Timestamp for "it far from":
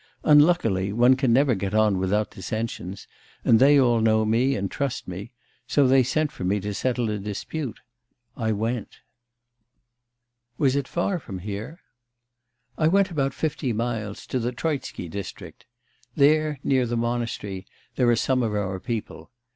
10.75-11.37